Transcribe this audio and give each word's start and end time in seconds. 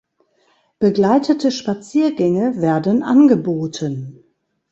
Begleitete 0.79 1.51
Spaziergänge 1.51 2.59
werden 2.59 3.03
angeboten. 3.03 4.23